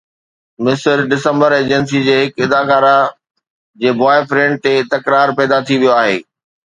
[0.63, 2.97] مصر December agency جي هڪ اداڪارا
[3.79, 6.17] جي بوائے فرينڊ تي تڪرار پيدا ٿي ويو آهي